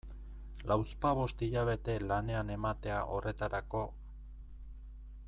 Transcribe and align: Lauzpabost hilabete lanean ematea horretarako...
Lauzpabost 0.71 1.43
hilabete 1.47 1.97
lanean 2.13 2.49
ematea 2.57 2.97
horretarako... 3.17 3.87